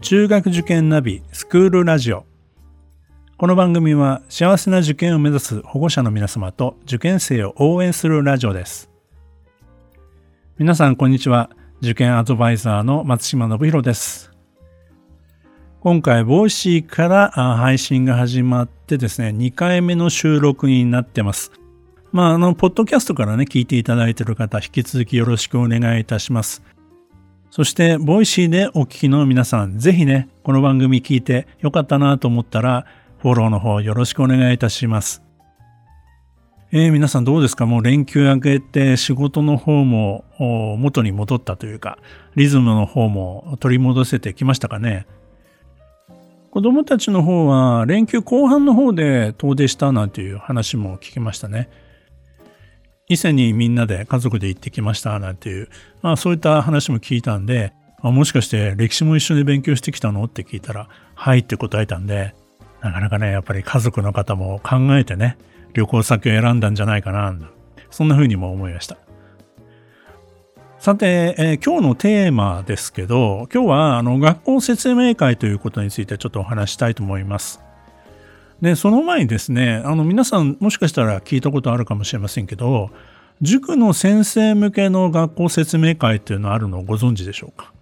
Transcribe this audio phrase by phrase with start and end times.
[0.00, 2.24] 中学受験ナビスクールラジオ。
[3.36, 8.90] この番組は幸せな受験を目指す保護者の皆様と受験生を応援するラジオです。
[10.58, 11.50] 皆さんこんにちは。
[11.82, 14.30] 受験アドバイザーの松島信弘です。
[15.80, 21.52] 今回 Voicy から配信が始まってですね2回目の収録になってます。
[22.10, 26.60] まあ、あの、ポッドキャストからね、聞いていただいている方、引き続きよろしくお願いいたします。
[27.50, 32.86] そして、 Voicy でお聞きの皆さん、ぜひね、この番組聞いてよかったなと思ったら、
[33.18, 35.24] フォローの方よろしくお願いいたします。
[36.70, 37.66] えー、皆さんどうですか？
[37.66, 40.24] もう連休明けて仕事の方も
[40.78, 41.98] 元に戻ったというか、
[42.36, 45.08] リズムの方も取り戻せてきましたかね？
[46.52, 51.68] 子供たちの方は連休後半の方で遠出したなんていう話も聞きましたね。
[53.10, 55.68] 伊勢にみんなで家族で行ってきましたなんていう、
[56.00, 60.22] まあそういった話も聞いたんで、あもしかして歴史も一緒に勉強してきたの？
[60.24, 62.36] って聞いたら、はいって答えたんで、
[62.80, 65.38] なかなかね、やっぱり家族の方も考えてね、
[65.74, 67.36] 旅行先を選んだんじゃないかな、
[67.90, 68.96] そんな風にも思いました。
[70.78, 77.60] さて、えー、今日のテーマですけど、今日はあの学校説明会ということについてちょっとお話したいと思います。
[78.60, 82.90] で、その前にですね、あの皆さんもしかしたら聞いたことあるかもしれませんけど、
[83.40, 87.72] 塾の先生向けの学校説明会っていうのあるのをご存知でしょうか？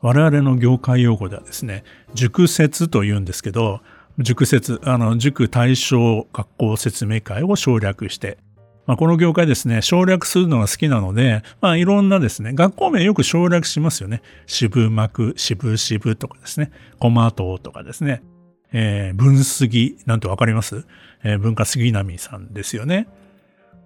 [0.00, 1.84] 我々の業界用語ではですね、
[2.14, 3.80] 塾説と言うんですけど、
[4.18, 8.38] 塾説、あの、塾対象学校説明会を省略して、
[8.86, 14.22] まあ、この業界ですね、省略するのが好きなので、まあ、いろんなですね、学校名よく省略しますよね。
[14.46, 18.22] 渋幕、渋々とかですね、駒島とかですね。
[18.72, 20.84] えー、文杉なんてわかります、
[21.24, 23.08] えー、文化杉並さんですよね。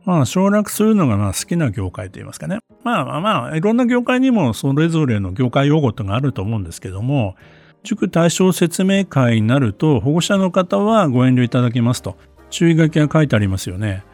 [0.05, 2.59] まあ、省略するのがまあ好きな業界といいますかね。
[2.83, 7.37] まあまあまあ、いろんな業界にもそれぞれの業界用語ってがあると思うんですけども、
[7.85, 12.17] 塾対象説明会になると、保護者の方はご遠慮いただきますと、
[12.51, 14.05] 注意書きが書いてありますよね。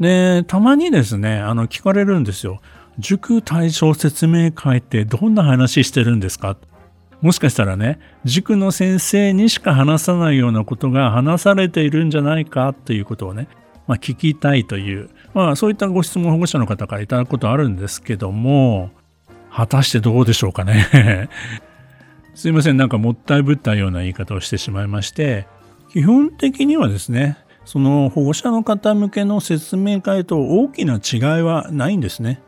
[0.00, 2.60] で、たまにですね、あの、聞かれるんですよ。
[2.98, 6.56] 塾対象説明会ってどんな話してるんですか？
[7.20, 13.48] もしかしたらね、塾の先生にしか話さないようなことが話されているんじゃないかということをね、
[13.88, 18.90] まあ、聞きたいという、まあ、そういったご質問保護者の方からいただくことあるんですけども、
[19.50, 21.28] 果たしてどうでしょうかね。
[22.34, 25.48] すいません、なんかもったいぶったような言い方をしてしまいまして、
[25.90, 32.40] 基本的にはですね、その保護者の方向けの説明会と大きな違いはないんですね。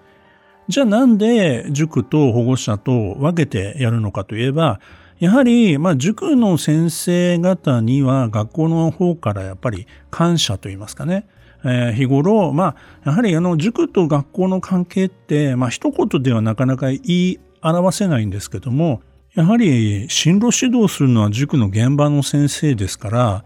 [0.71, 4.79] じゃあなんで塾と保護者と分けてやるのかといえば、
[5.19, 11.27] やはり、まあ、塾の先生方には学校の方からやっぱり感謝といいますかね、
[11.65, 19.03] えー、日頃、まあ、やはりあの塾と学校の関係って、まあ、一言ではなかなか言い表せないんですけども、
[19.35, 23.45] やはり進路指導するのは塾の現場の先生ですから、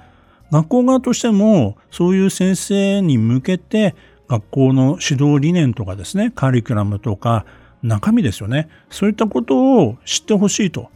[0.53, 3.95] 学校側としてもそういう先生に向けて
[4.29, 7.45] 学校の指導理念とかですね、カリキュラムとか
[7.83, 8.69] 中身ですよね。
[8.91, 10.91] そういったことを知ってほしいと。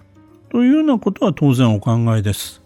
[0.51, 2.63] というようなことは当然お考えです。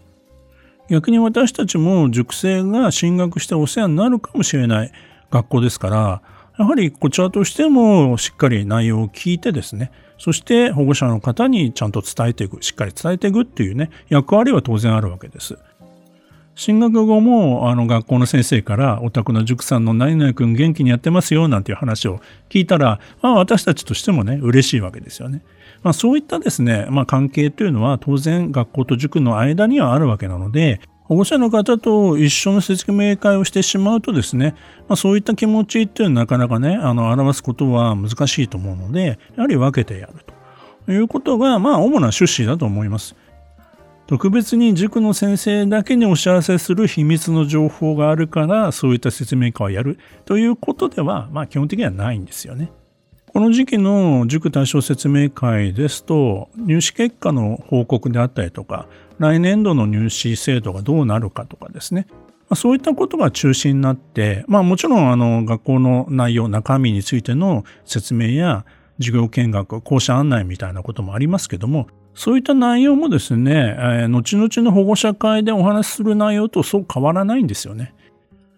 [0.89, 4.93] 逆に私たちも塾生が進学してお世話になるかもしれない
[5.31, 6.23] 学校ですから、
[6.59, 15.59] やはりこちらとしてもしっかり内容を聞いてですね、そして保護者の方にちゃんと伝えていく、しっかり伝えていくっていうね、役割は当然あるわけです。
[16.54, 22.20] 進学後もあの学校の先生からお宅の塾さんの何々君元気にやってますよなんていう話を
[22.50, 25.42] 聞いたら、まあ、私たちとしてもね嬉しいわけですよね。
[25.82, 34.54] まあ、そういったですね、まあ、関係というのは当然学校と塾の間にはあるわけなので保護者の方と一緒の説明会をしてしまうとですね、
[34.88, 40.14] まあ、そういった気持ちっていうのはなかなかねあの表すことは難しいと思うのでやはり分けてやる
[40.86, 43.16] ということがまあ主な趣旨だと思います。
[44.12, 52.71] 特別に塾の先生だけにお知らせする秘密の情報があるからそういった説明会をやるということでは、まあ、基本的にはないんですよね。
[53.28, 58.87] この時期の塾対象説明会ですと入試結果の報告であったりとか
[59.19, 62.06] 来年度の入試制度がどうなるかとかですね
[62.55, 68.67] そういったことが中心になって、まあもちろんあの学校の内容、中身についての説明や
[68.99, 77.94] 授業見学、校舎案内みたいなこともありますけども、そういった内容もですね、えー、後々の保護者会でお話しする内容とそう変わらないんですよね。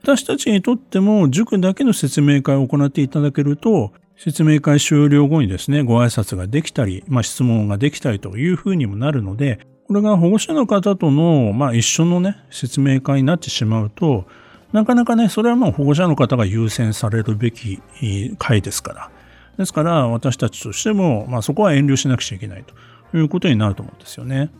[0.03, 14.27] 私たちにとっても塾だけの説明会を行っていただけると、説明会終了後にですね、ご挨拶ができたり、まあ、質問ができたりというふうにもなるので、これが保護者の方との、まあ、一緒のね、説明会になってしまうと、
[14.73, 17.81] なかなかね、それはもう保護者の方が優先されるべき
[18.39, 19.11] 会ですから。
[19.57, 22.75] ですから、私たちとしても、まあ、そこは遠慮しなくちゃいけないと。
[23.19, 24.50] いうことになると思うんですよね。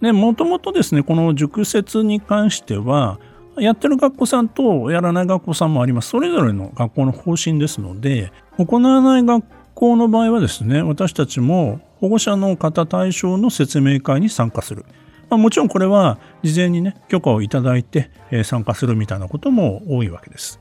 [0.00, 3.18] で、もともとですね、この塾説に関しては、
[3.58, 6.10] やってる学校さんとやらない学校さんもあります。
[6.10, 9.44] それぞれの学校の方針ですので、行わない学
[9.74, 14.84] 校の場合はですね、私たちも保護者の方対象の説明会に参加する。
[15.28, 18.10] まあ、もちろんこれは事前にね、許可をいただいて
[18.44, 20.60] 参加するみたいなことも多いわけです。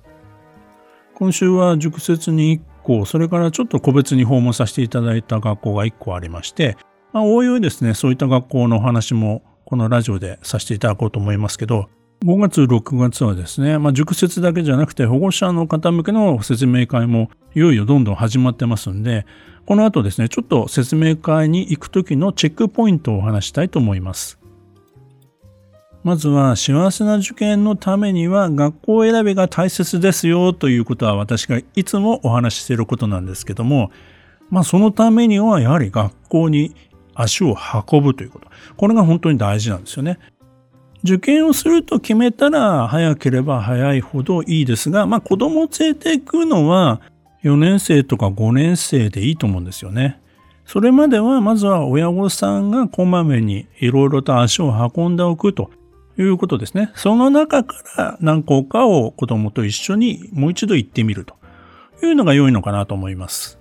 [1.13, 6.77] 今週は塾説に1校、それからちょっと個別に訪問させていただいた学校が1校ありまして、
[7.13, 11.89] まあ、おいおいですね、そういった学校のお話もこのラジオでさせていただこうと思いますけど、
[12.23, 19.25] 5月、6月はですね、まあ、塾説だけじゃなくて保護者の方向けの説明会もいよいよどんどん始まってますんで、
[19.65, 24.39] この後ですね、ちょっと説明会に行く時のチェックポイントをお話したいと思います。
[26.03, 33.91] まずは幸せな受験のためには学校選びが大切ですよということは私がいつもお話ししていることなんですけども、
[34.49, 36.73] まあそのためにはやはり学校に
[37.17, 37.55] 足を
[37.91, 38.47] 運ぶということ。
[38.75, 40.19] これが本当に大事なんですよね。
[41.03, 47.01] 受験をすると決めたら早ければ早いほどいいですが、まあ子供を連れていくのは
[47.43, 50.19] 4年生とか5年生でいいと思うんですよね。
[50.65, 55.71] それまではまずは親御さんがこまめにいろいろと足を運んでおくと
[56.19, 56.91] いうことですね。
[56.95, 61.35] その中から何校かを子供と一緒にもう一度行ってみると
[62.03, 63.59] いうのが良いのかなと思います。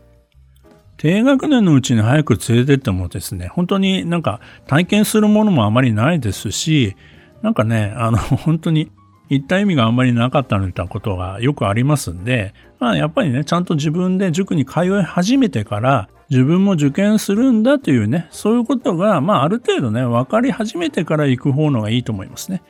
[0.96, 6.96] 低学年のうちに早く連れてってもですね、本当になんか体験するものもあまりないですし、
[7.43, 8.90] なんかね、あの、 本当に
[9.28, 22.62] 言った意味があんまりなかったみたいなことがよくありますんで、まあやっぱりね、ちゃんと自分で塾に通い始めてから、自分も受験するんだというね、そういうことが、まあある程度ね、分かり始めてから行く方のがいいと思いますね。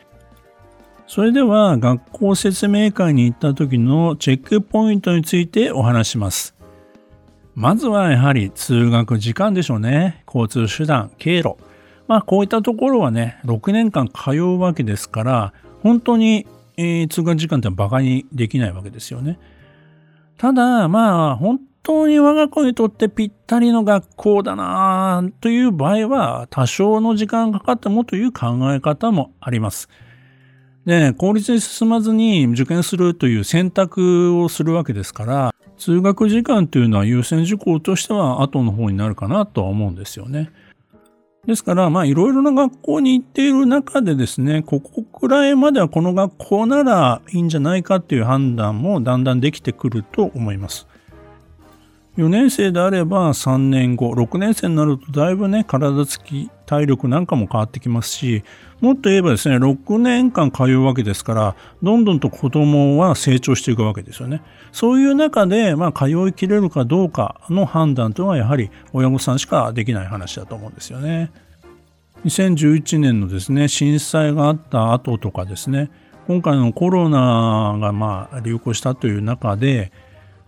[1.06, 6.55] それでは学校説明会に行った時のチェックポイントについてお話します。
[7.56, 10.22] まずはやはり通学時間でしょうね。
[10.26, 11.56] 交通手段、経路。
[12.06, 19.38] まあこういったところはね、6年間通うわけですから、本当に、えー、通学時間って馬鹿にできないわけですよね。
[20.36, 29.88] ただ、まあ、本当に我が子にとってぴったりの学校だなという場合は、多少の時間かかってもという考え方もあります。
[30.86, 40.50] で、効率に進まずに受験するという選択をするわけですから、通学時間というのは優先事項としては後の方になるかなとは思うんですよね。
[41.44, 50.86] ですから、まあ、いろいろな学校に行っている中でですね、ここくらいまではこの学校ならいいんじゃないかっていう判断もだんだんできてくると思います。
[52.16, 58.42] 4年生であれば3年後、6年生になるとだいぶね、体つき、体力なんかも変わってきますし、
[58.80, 64.40] もっと言えばですね、6年間通うわけですから、どんどんと子供は成長していくわけですよね。
[64.72, 71.30] そういう中で、まあ、通いきれるかどうかの判断というのは、やはり親御さんしかできない話だと思うんですよね。
[72.24, 75.90] 2011年のですね、震災があった後とかですね、
[76.26, 79.92] 今回のコロナがまあ流行したという中で、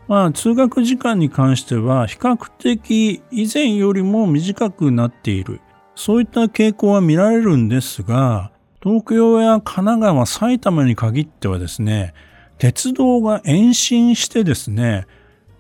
[0.09, 5.61] まあ、通学時間に関しては比較的以前よりも短くなっている
[5.99, 12.15] そういった傾向は見られるんですが、東京や神奈川、埼玉に限ってはですね、
[12.59, 15.09] 鉄道が延伸してですね、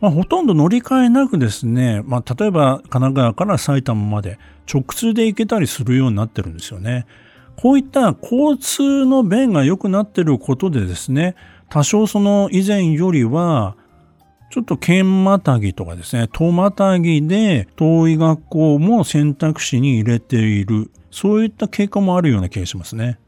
[0.01, 4.39] まあ、ほとんど乗り換えなくですね、まあ、例えば神奈川から埼玉まで
[4.73, 7.07] 直通で行けたりするようになってるんですよね。
[7.57, 11.35] こういった交通の便が良くなってることでですね、
[11.69, 13.77] 多少その以前よりは
[14.51, 20.91] ちょっと県またぎとかですね、都またぎで遠い学校も選択肢に入れている。
[21.11, 23.19] そういった経過もあるような気がしますね。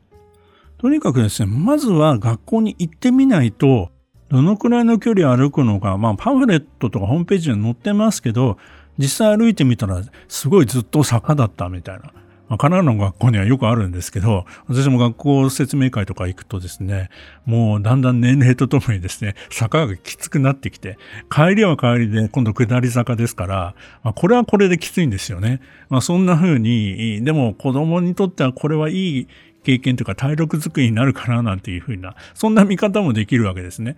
[0.78, 3.90] とにかくですね、まずは学校に行ってみないと、
[4.30, 8.56] どのくらいの距離歩くのか、まあパンフレットとかホームページに載ってますけど、
[8.96, 12.12] 実際歩いてみたらすごいずっと坂だったみたいな。
[12.50, 17.08] まあ、神奈川の学校にはよくあるんですけど、私も学校説明会とか行くとですね、
[17.46, 20.98] もうだんだん年齢とともにですね、坂がきつくなってきて、
[21.30, 25.60] 帰りは帰りで今度下り坂ですから、まあ、これはこれできついんですよね。
[25.88, 29.28] まあ、そんな風に、でも子供にとってはこれはいい
[29.62, 33.96] 経験というか体力作りになるかななんていう風な、そんな見方もできるわけですね。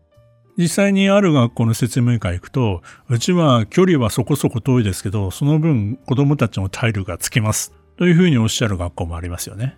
[0.59, 7.73] 実際にある学校の説明会行くと、うちは距離はそこそこ遠いですけど、その分子供たちの体力がつきます。
[8.03, 9.77] というふうにおっしゃる学校もありますよね。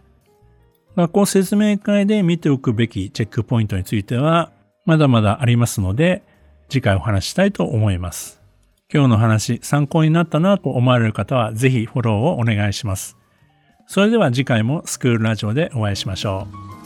[0.96, 4.50] 学校説明会で見ておくべきチェックポイントについては、
[4.86, 6.22] まだまだありますので、
[6.70, 8.40] 次回お話したいと思います。
[8.90, 13.18] 今日の話、参考になったなと思われる方は、ぜひフォローをお願いします。
[13.86, 16.48] それでは次回もスクールラジオでお会いしましょ
[16.80, 16.83] う。